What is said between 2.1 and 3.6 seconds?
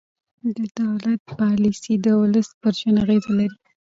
ولس پر ژوند اغېز لري